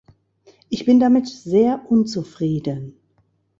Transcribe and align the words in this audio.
Ich 0.69 0.83
bin 0.85 0.99
damit 0.99 1.27
sehr 1.27 1.79
unzufrieden. 1.91 2.97